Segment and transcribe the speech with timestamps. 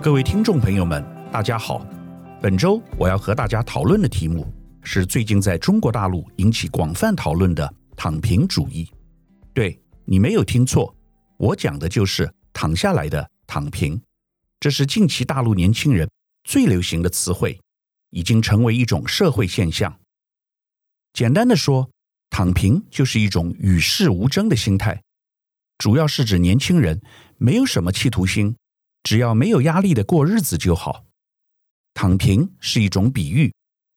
[0.00, 1.84] 各位听众朋友们，大家好。
[2.40, 4.46] 本周我要和大家讨论的题目
[4.80, 8.88] 是最近在中国大陆引起广泛讨论的“躺平主义”。
[9.52, 10.94] 对，你没有听错，
[11.36, 14.00] 我讲的就是躺下来的躺平。
[14.60, 16.08] 这是近期大陆年轻人
[16.44, 17.58] 最流行的词汇，
[18.10, 19.98] 已经成为一种社会现象。
[21.12, 21.90] 简单的说，
[22.30, 25.02] 躺平就是一种与世无争的心态，
[25.76, 27.00] 主要是指年轻人
[27.36, 28.54] 没有什么企图心。
[29.08, 31.06] 只要没有压力的过日子就好。
[31.94, 33.54] 躺平是一种比喻，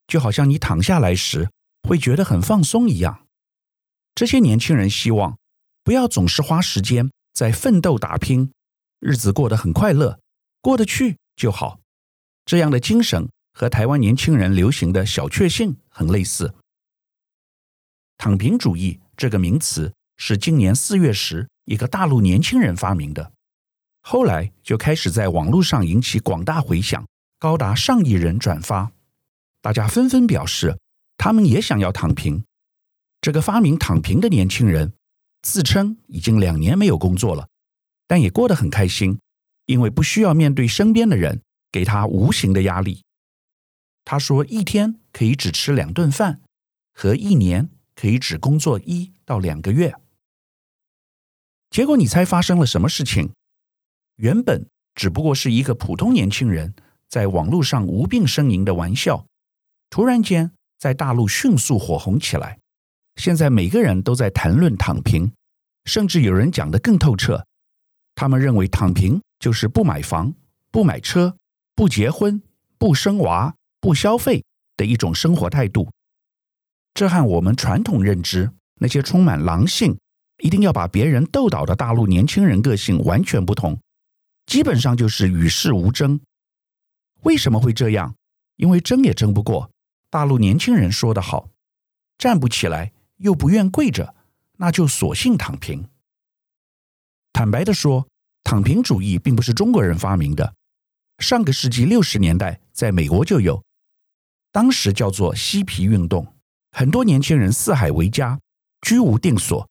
[0.08, 1.50] 就好像你躺下来时
[1.84, 3.28] 会觉得很放松一样。
[4.16, 5.38] 这些年轻人希望
[5.84, 8.54] 不要总是花时间在奋斗打拼，
[9.02, 10.18] 日子过得很快乐，
[10.62, 11.82] 过得去就好。
[12.46, 16.56] 这样的精神和台湾年轻人流行的小确幸很类似。
[18.18, 23.34] 躺平主义这个名词是今年四月时一个大陆年轻人发明的。
[24.02, 27.08] 后来就开始在网络上引起广大回响，
[27.40, 28.92] 高达上亿人转发。
[29.62, 30.78] 大家纷纷表示，
[31.18, 32.44] 他们也想要躺平。
[33.22, 34.94] 这个发明躺平的年轻人
[35.44, 37.48] 自称已经两年没有工作了，
[38.08, 39.20] 但也过得很开心，
[39.68, 43.04] 因为不需要面对身边的人给他无形的压力。
[44.04, 46.42] 他说，一天可以只吃两顿饭，
[46.96, 49.94] 和一年可以只工作一到两个月。
[51.70, 53.32] 结果你猜发生了什么事情？
[54.22, 56.76] 原本只不过是一个普通年轻人
[57.10, 59.26] 在网络上无病呻吟的玩笑，
[59.90, 62.60] 突然间在大陆迅速火红起来。
[63.16, 65.34] 现在每个人都在谈论躺平，
[65.86, 67.44] 甚至有人讲得更透彻。
[68.14, 70.32] 他们认为躺平就是不买房、
[70.70, 71.36] 不买车、
[71.74, 72.44] 不结婚、
[72.78, 74.44] 不生娃、不消费
[74.78, 75.90] 的一种生活态度。
[76.94, 79.98] 这和我们传统认知那些充满狼性、
[80.44, 83.80] 一定要把别人斗倒的大陆年轻人个性完全不同。
[84.46, 86.20] 基本上就是与世无争。
[87.24, 88.16] 为什么会这样？
[88.58, 89.72] 因为争也争不过。
[90.10, 91.50] 大陆年轻人说得好
[92.18, 94.14] ：“站不起来又不愿跪着，
[94.58, 95.88] 那就索性躺平。”
[97.32, 98.08] 坦白地说，
[98.44, 100.54] 躺平主义并不是中国人发明的。
[101.20, 103.64] 上个世纪六十年代，在美国就有，
[104.52, 106.36] 当时叫做嬉皮运动。
[106.72, 108.40] 很多年轻人四海为家，
[108.82, 109.70] 居无定所，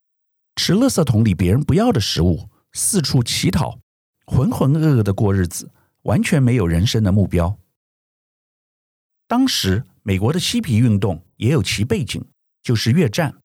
[0.57, 3.79] 吃垃圾桶里别人不要的食物，四处乞讨。
[4.31, 7.59] 浑浑噩噩的过日子，完全没有人生的目标。
[9.27, 12.25] 当时美国的嬉皮运动也有其背景，
[12.63, 13.39] 就是越战。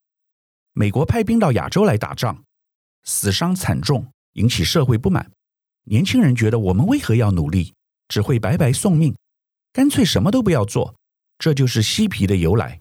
[0.74, 2.44] 美国派兵到亚洲来打仗，
[3.04, 5.32] 死伤惨重，引起社会不满。
[5.86, 7.74] 年轻人觉得我们为何要努力，
[8.08, 9.16] 只会白白送命，
[9.74, 10.94] 干脆什么都不要做。
[11.40, 12.80] 这就是嬉皮的由来。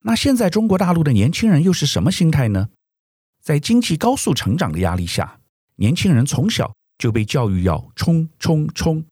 [0.00, 2.70] 那现在中国大陆的年轻人又是什么心态呢？
[3.42, 5.41] 在经济高速成长的压力下。
[5.76, 9.04] 年轻人从小就被教育要冲冲冲，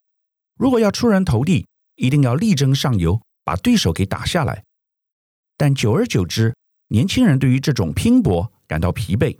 [0.57, 1.67] 如果要出人头地，
[1.97, 4.65] 一定要力争上游，把对手给打下来。
[5.57, 6.55] 但久而久之，
[6.89, 9.39] 年轻人对于这种拼搏感到疲惫。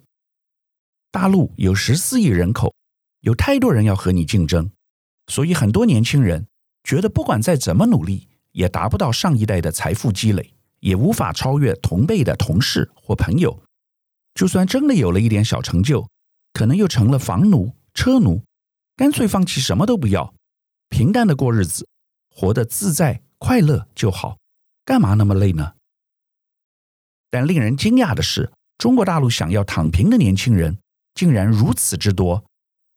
[1.11, 2.75] 大陆有十四亿人口，
[3.21, 4.71] 有太多人要和你竞争，
[5.27, 6.47] 所以很多年轻人
[6.85, 13.63] 觉得，不管再怎么努力，也达不到上一代的财富积累，也无法超越同辈的同事或朋友。
[14.35, 16.09] 就算真的有了一点小成就，
[16.53, 18.43] 可能又成了房奴、车奴，
[18.97, 20.35] 干脆放弃什么都不要，
[20.89, 21.87] 平淡的过日子，
[22.29, 24.39] 活得自在快乐就好，
[24.85, 25.75] 干嘛那么累呢？
[27.31, 30.79] 但令人惊讶的是，中国大陆想要躺平的年轻人
[31.15, 32.45] 竟然如此之多，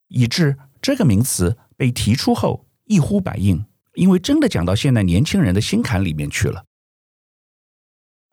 [0.08, 6.64] 以致这个名词被提出后一呼百应，因为真的讲到现在年轻人的心坎里面去了。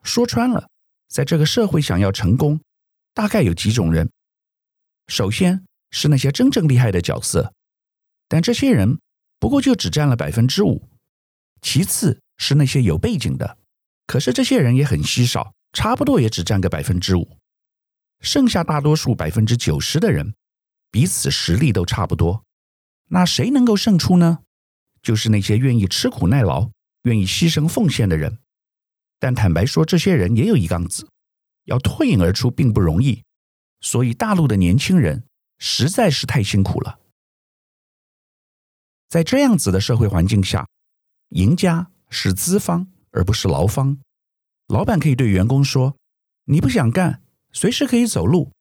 [0.02, 0.68] 说穿了，
[1.08, 2.60] 在这个社会想要成功，
[3.14, 4.10] 大概有几种人。
[5.08, 7.52] 首先是那些真正厉害的角色，
[8.28, 8.98] 但这些人
[9.38, 10.88] 不过就只占了百分之五。
[11.60, 13.58] 其次是那些有背景的，
[14.06, 17.36] 可是这些人也很稀少，差不多也只占个百分之五。
[18.20, 20.34] 剩下大多数百分之九十的人，
[20.90, 22.44] 彼此实力都差不多。
[23.08, 24.38] 那谁能够胜出呢？
[25.02, 26.70] 就是那些愿意吃苦耐劳、
[27.02, 28.38] 愿意牺牲奉献的人。
[29.18, 31.08] 但坦白说，这些人也有一杠子，
[31.64, 33.22] 要脱颖而出并不容易。
[33.82, 35.24] 所以，大陆的年轻人
[35.58, 37.00] 实在是太辛苦了。
[39.08, 40.66] 在这样子的社会环境下，
[41.30, 43.98] 赢家是资方而不是劳方。
[44.68, 45.96] 老板可以对员工说
[46.46, 48.52] ：“你不想干，随时可以走路，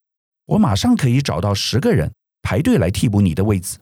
[0.46, 3.80] 我马上可以找到十个人排队来替补你的位子。”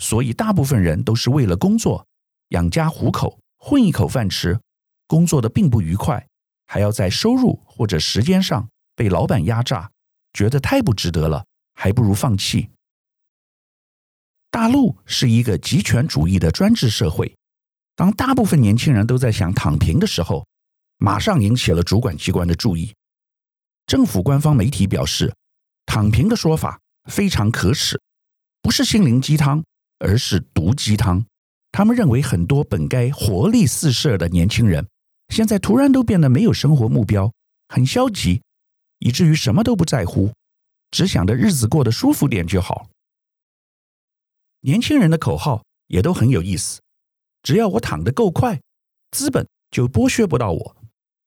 [0.00, 2.06] 所以，大部分人都是为了工作
[2.48, 4.58] 养家糊口，混一口饭吃，
[5.06, 6.26] 工作的并不愉快，
[6.66, 9.90] 还要在收入或者时间上被老板压榨。
[10.32, 11.44] 觉得太不值得了，
[11.74, 12.68] 还不如放弃。
[14.50, 17.34] 大陆是一个极权主义的专制社会。
[17.94, 20.46] 当大部分年轻人都在想躺平的时候，
[20.98, 22.94] 马上引起了主管机关的注意。
[23.86, 25.34] 政府官方媒体表示，
[25.86, 26.80] 躺平的说法
[27.10, 28.00] 非常可耻，
[28.62, 29.62] 不是心灵鸡汤，
[29.98, 31.24] 而是毒鸡汤。
[31.72, 34.86] 他们认为很多本该活力四射的年轻人，
[35.28, 37.32] 现在突然都变得没有生活目标，
[37.68, 38.42] 很消极，
[39.00, 40.32] 以至于什么都不在乎，
[40.90, 42.88] 只想着日子过得舒服点就好。
[44.60, 46.80] 年轻人的口号也都很有意思，
[47.42, 48.60] 只要我躺得够快，
[49.10, 50.76] 资本就剥削不到我。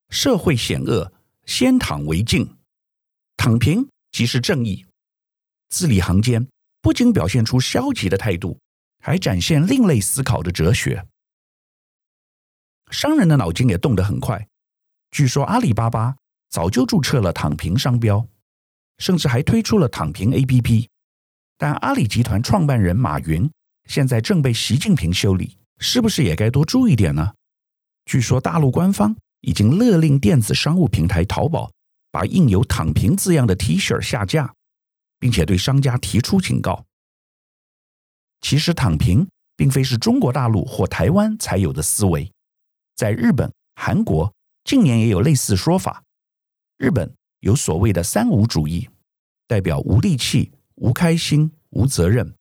[0.09, 1.11] 社会险恶，
[1.45, 2.57] 先躺为敬。
[3.35, 4.85] 躺平即是正义。
[5.69, 6.47] 字里行间
[6.81, 8.59] 不仅表现出消极的态度，
[8.99, 11.05] 还展现另类思考的哲学。
[12.91, 14.47] 商人的脑筋也动得很快。
[15.09, 16.15] 据说阿里巴巴
[16.53, 18.23] 早就注册了躺平商标，
[18.99, 20.85] 甚至还推出了躺平 APP。
[21.57, 23.49] 但阿里集团创办人马云
[23.89, 27.33] 现在正被习近平修理，是不是也该多注意点呢？
[28.05, 31.71] 据说大陆官方已经勒令电子商务平台淘宝
[32.11, 34.53] 把印有“躺平”字样的 T 恤下架，
[35.17, 36.85] 并且对商家提出警告。
[38.41, 42.31] 其实，躺平并非是中国大陆或台湾才有的思维，
[42.95, 44.31] 在日本、韩国
[44.63, 46.02] 近年也有类似说法。
[46.83, 47.09] 日本
[47.39, 48.89] 有所谓的“三无主义”，
[49.47, 50.51] 代表无力气。
[50.75, 52.35] 无开心、无责任。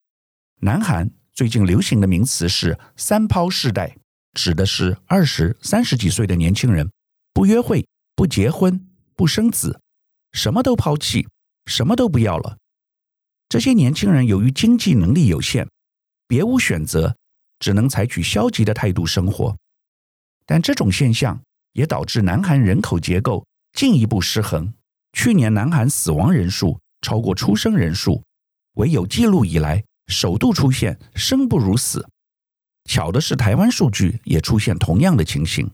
[0.63, 3.97] 南韩最近流行的名词是“三抛世代”，
[4.35, 6.91] 指的是二十三十几岁的年轻人，
[7.33, 7.87] 不约会、
[8.17, 9.81] 不结婚、不生子，
[10.33, 11.29] 什么都抛弃，
[11.67, 12.59] 什么都不要了。
[13.49, 15.69] 这些年轻人由于经济能力有限，
[16.27, 17.15] 别无选择，
[17.61, 19.57] 只能采取消极的态度生活。
[20.47, 21.41] 但这种现象
[21.75, 24.73] 也导致南韩人口结构进一步失衡。
[25.13, 28.23] 去年南韩死亡人数超过出生人数，
[28.75, 32.09] 为有记录以来首度出现生不如死。
[32.85, 35.71] 巧的是，台湾数据也出现同样的情形。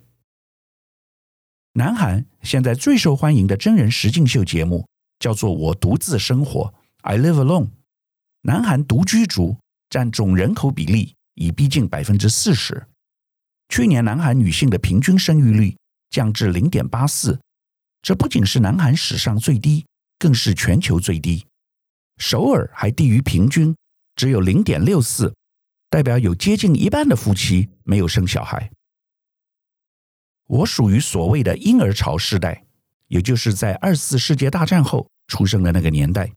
[1.75, 4.87] 南韩现在最受欢迎的真人实境秀节目
[5.21, 6.65] 叫做《我独自生活》
[7.03, 7.69] （I Live Alone）。
[8.43, 9.57] 南韩独居族
[9.89, 12.87] 占总人口比例已逼近百分之四十。
[13.69, 15.77] 去年南韩女性的平均生育率
[16.11, 17.39] 降至零点八四，
[18.03, 19.85] 这不仅是南韩史上最低。
[20.21, 21.47] 更是全球最低，
[22.17, 23.77] 首尔还低于平均，
[24.17, 25.33] 只有零点六四，
[25.89, 28.69] 代表有接近一半的夫妻没有生小孩。
[30.49, 32.65] 我属于所谓的婴儿潮世代，
[33.07, 36.29] 也就是在二次世界大战后出生的那个年代。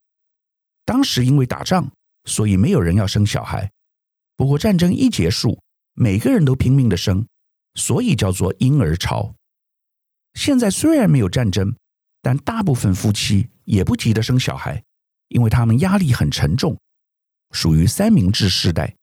[0.86, 1.92] 当时因为打仗，
[2.26, 3.72] 所以没有人要生小孩。
[4.38, 5.60] 不过战争一结束，
[5.96, 7.26] 每个人都拼命的生，
[7.74, 9.34] 所以叫做婴儿潮。
[10.34, 11.76] 现在虽然没有战争，
[12.22, 13.50] 但大部分夫妻。
[13.66, 14.84] 也不急着生小孩，
[15.30, 16.78] 因为他们压力很沉重，
[17.52, 18.98] 属于三明治世代，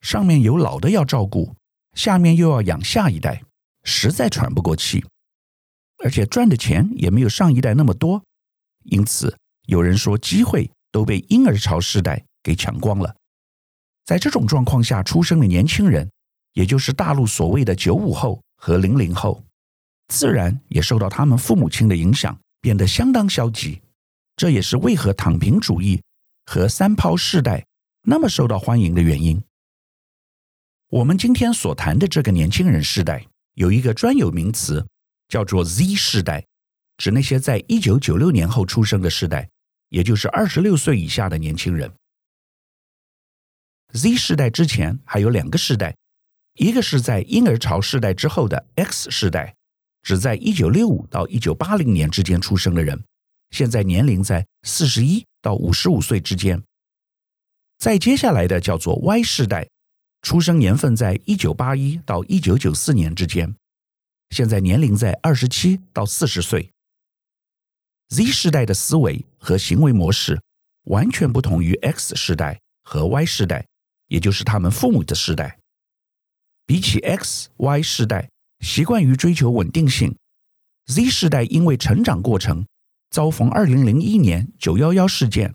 [0.00, 1.54] 上面有老的要照顾，
[1.92, 3.42] 下面又要养下一代，
[3.84, 5.04] 实在喘不过气，
[6.02, 8.24] 而且赚的钱也没有上一代那么多，
[8.84, 9.36] 因此
[9.66, 13.14] 有人说机会都被婴儿潮世代给抢光了。
[14.04, 16.10] 在这种状况下出生的年轻人，
[16.54, 19.44] 也就是大陆所谓的九五后和零零后，
[20.12, 23.80] 自然也受到他们父母亲的影响，变得相当消极。
[24.36, 26.02] 这也是为何躺平主义
[26.44, 27.64] 和三抛世代
[28.02, 29.42] 那么受到欢迎的原因。
[30.88, 34.86] 我们今天所谈的这个年轻人世代有一个专有名词，
[35.28, 36.44] 叫做 Z 世代，
[36.98, 39.48] 指那些在一九九六年后出生的世代，
[39.88, 41.90] 也就是二十六岁以下的年轻人。
[43.94, 45.96] Z 世代之前还有两个世代，
[46.54, 49.54] 一个是在婴儿潮世代之后的 X 世代，
[50.02, 53.02] 只在一九六五到一九八零年之间出生的人。
[53.50, 56.62] 现在年龄在四十一到五十五岁之间，
[57.78, 59.68] 再接下来的叫做 Y 世代，
[60.22, 63.54] 出生年份在一九八一到一九九四年之间，
[64.30, 66.70] 现在年龄在二十七到四十岁。
[68.08, 70.40] Z 世代的思维和行为模式
[70.84, 73.66] 完全不同于 X 世代和 Y 世代，
[74.08, 75.58] 也就是他们父母的世代。
[76.64, 78.30] 比起 X、Y 世代，
[78.62, 80.16] 习惯于追求稳定性
[80.86, 82.64] ，Z 世代因为成长过程。
[83.10, 85.54] 遭逢二零零一年九幺幺事件，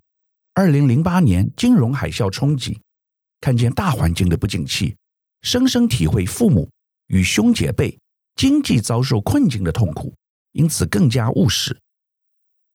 [0.54, 2.80] 二零零八年金融海啸冲击，
[3.42, 4.96] 看见大环境的不景气，
[5.42, 6.70] 深深体会父母
[7.08, 7.98] 与兄姐辈
[8.36, 10.14] 经济遭受困境的痛苦，
[10.52, 11.76] 因此更加务实。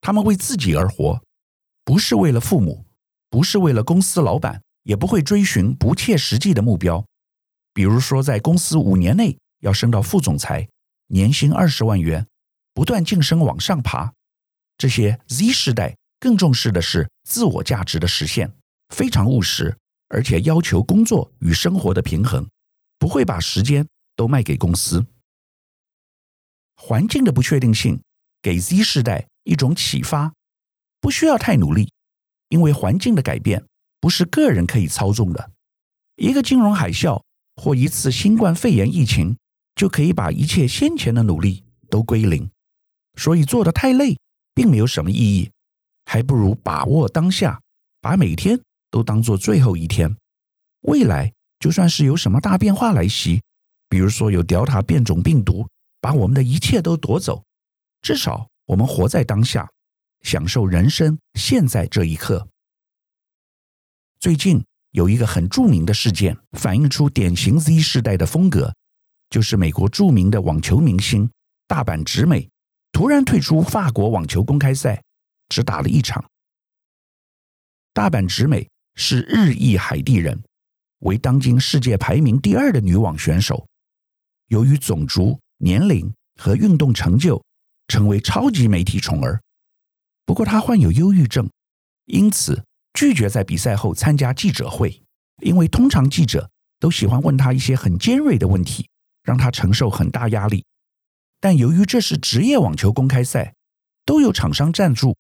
[0.01, 1.23] 他们为自己而活，
[1.85, 2.85] 不是为了父母，
[3.31, 7.07] 不是为了公司老板，也不会追寻不切实际的目标，
[7.73, 10.69] 比如说在公司五年内要升到副总裁，
[11.09, 12.25] 年薪二十万元，
[12.75, 14.13] 不断晋升往上爬。
[14.77, 18.53] 这些 Z 世代更重视的是自我价值的实现，
[18.95, 19.77] 非常务实，
[20.09, 22.49] 而且要求工作与生活的平衡，
[22.99, 25.05] 不会把时间都卖给公司。
[26.75, 28.03] 环境的不确定性
[28.41, 30.33] 给 Z 世代一种启发：
[31.01, 31.93] 不需要太努力，
[32.49, 33.65] 因为环境的改变
[34.01, 35.53] 不是个人可以操纵的。
[36.17, 37.23] 一个金融海啸
[37.55, 39.37] 或一次新冠肺炎疫情，
[39.75, 42.51] 就可以把一切先前的努力都归零。
[43.17, 44.19] 所以做得太累，
[44.55, 45.51] 并没有什么意义，
[46.07, 47.61] 还不如把握当下，
[48.01, 48.61] 把每天
[48.91, 50.17] 都当做最后一天。
[50.83, 53.43] 未来就算是有什么大变化来袭，
[53.89, 55.69] 比如说有 Delta 变种病毒
[56.01, 57.45] 把我们的一切都夺走，
[58.01, 59.71] 至少我们活在当下，
[60.23, 62.49] 享受人生现在这一刻。
[64.19, 68.75] 最近有一个很著名的事件，反映出典型 Z 世代的风格，
[69.33, 71.29] 就是美国著名的网球明星
[71.67, 72.47] 大坂直美。
[72.93, 75.03] 突然退出法国网球公开赛，
[75.49, 76.23] 只打了一场。
[77.95, 80.39] 大坂直美是日裔海地人，
[80.99, 83.67] 为当今世界排名第二的女网选手。
[84.49, 87.43] 由于种族、年龄和运动成就，
[87.89, 89.41] 成为超级媒体宠儿。
[90.27, 91.49] 不过她患有忧郁症，
[92.05, 92.63] 因此
[92.93, 95.03] 拒绝在比赛后参加记者会，
[95.41, 98.87] 因为通常记者都喜欢问她一些很尖锐的问题，
[99.23, 100.65] 让他承受很大压力。
[101.41, 103.55] 但由于这是职业网球公开赛，
[104.05, 105.17] 都有厂商赞助，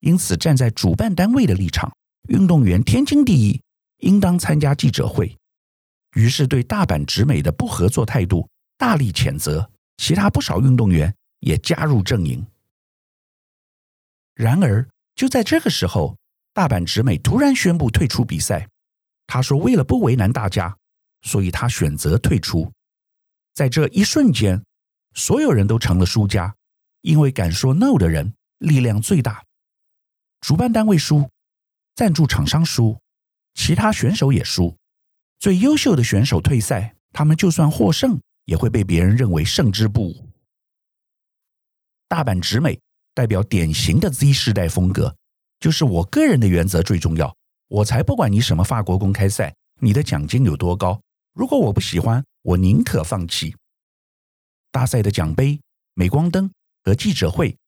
[0.00, 1.94] 因此站在主办单位的立场，
[2.28, 3.60] 运动员天经地义
[3.98, 5.36] 应当参加记者会。
[6.14, 8.48] 于是对大坂直美的不合作态度
[8.78, 12.46] 大力谴责，其他不少运动员也加入阵营。
[14.34, 16.16] 然而就在这个时候，
[16.52, 18.66] 大坂直美突然宣布退出比赛。
[19.26, 20.76] 他说：“为了不为难大家，
[21.22, 22.70] 所以他选择退出。”
[23.56, 24.62] 在这一瞬间。
[25.14, 26.54] 所有人都成了输家，
[27.00, 29.42] 因为敢说 “no” 的人力量最大。
[30.42, 31.30] 主办单位输，
[31.94, 33.00] 赞助厂商输，
[33.54, 34.76] 其他选手也输。
[35.38, 40.28] 最优秀的选手退赛，他们就算获胜，也会被别人认为胜之不武。
[42.08, 42.78] 大阪直美
[43.14, 45.16] 代表典型的 Z 世代风格，
[45.58, 47.34] 就是我个人的原则最重要，
[47.68, 51.00] 我才不管你什么法国公开赛，你的奖金有多高。
[51.32, 53.56] 如果我不喜欢，我宁可放弃。
[54.70, 55.60] 大赛的奖杯、
[55.94, 56.48] 镁光灯
[56.84, 57.58] 和记者会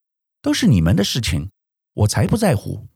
[0.41, 1.49] 都是你们的事情，
[1.93, 2.87] 我才不在乎。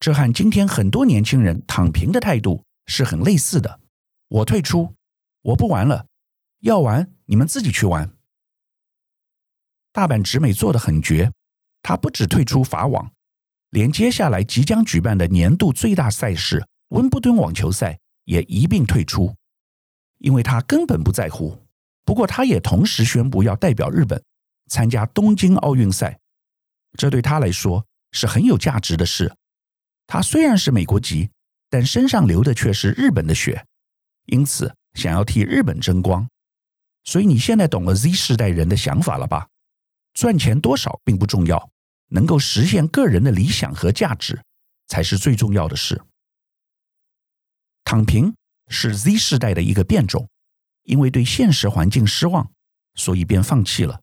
[0.00, 3.80] 这和今天很多年轻人躺平的态度是很类似的。
[4.28, 4.94] 我退出，
[5.42, 6.06] 我不玩了，
[6.60, 8.16] 要玩你们自己去玩。
[9.92, 11.30] 大阪直美做得很绝，
[11.82, 13.12] 他不只退出法网，
[13.68, 19.36] 连接下来即将举办的年度最大赛事温布顿网球赛也一并退出，
[20.24, 21.62] 因为他根本不在乎。
[22.02, 24.22] 不过，他也同时宣布要代表日本
[24.70, 26.18] 参加东京奥运赛，
[26.96, 29.36] 这对他来说是很有价值的事。
[30.06, 31.28] 他虽然是美国籍，
[31.68, 33.66] 但身上流的却是日本的血，
[34.24, 36.26] 因此想要替日本争光。
[37.04, 39.46] 所以你现在懂了 Z 世代人的想法了吧？
[40.14, 41.70] 赚钱多少并不重要，
[42.08, 44.42] 能够实现个人的理想和价值
[44.88, 46.00] 才是最重要的事。
[47.84, 48.34] 躺平
[48.68, 50.28] 是 Z 世代的一个变种。
[50.84, 52.50] 因为对现实环境失望，
[52.94, 53.98] 所以便放弃了。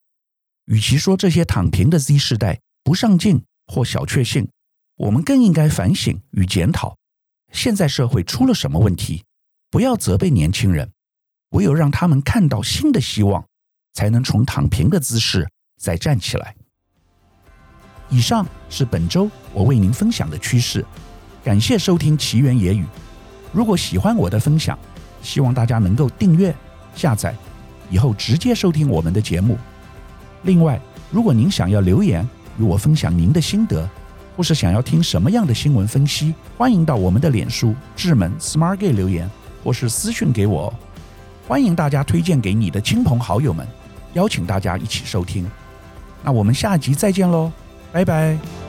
[0.66, 4.50] 与其说这些躺平的 Z 世代不上进或小确幸，
[4.96, 6.98] 我们更应该反省与检讨，
[7.52, 9.24] 现在社会出了什么问题？
[9.70, 10.92] 不要责备年轻人，
[11.50, 13.46] 唯有让他们看到新的希望，
[13.94, 15.48] 才能从躺平的姿势
[15.80, 16.56] 再站起来。
[18.10, 20.84] 以上是本周我为您分享的趋势，
[21.44, 22.84] 感谢收听奇缘野语。
[23.52, 24.78] 如果喜欢我的分享，
[25.22, 26.54] 希望大家能够订阅。
[26.94, 27.34] 下载
[27.90, 29.58] 以后直接收听我们的节目。
[30.44, 30.80] 另外，
[31.10, 32.28] 如果您想要留言
[32.58, 33.90] 与我分享您的心得，
[34.36, 39.30] 或是想要听什么样的新闻分析，欢迎到我们的脸书智门 Smart Gay 留言，
[39.64, 40.74] 或是私讯给我。
[41.48, 43.68] 欢迎大家推荐给你的亲朋好友们，
[44.14, 45.50] 邀请大家一起收听。
[46.24, 47.52] 那我们下集再见喽，
[47.92, 48.61] 拜拜。